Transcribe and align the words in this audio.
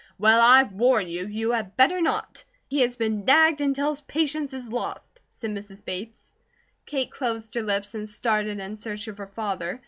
"Well, 0.17 0.41
I 0.41 0.63
warn 0.63 1.09
you, 1.09 1.27
you 1.27 1.51
had 1.51 1.77
better 1.77 2.01
not! 2.01 2.43
He 2.67 2.81
has 2.81 2.95
been 2.97 3.23
nagged 3.23 3.61
until 3.61 3.91
his 3.91 4.01
patience 4.01 4.51
is 4.51 4.71
lost," 4.71 5.19
said 5.29 5.51
Mrs. 5.51 5.85
Bates. 5.85 6.31
Kate 6.87 7.11
closed 7.11 7.53
her 7.53 7.61
lips 7.61 7.93
and 7.93 8.09
started 8.09 8.59
in 8.59 8.77
search 8.77 9.07
of 9.07 9.19
her 9.19 9.27
father. 9.27 9.79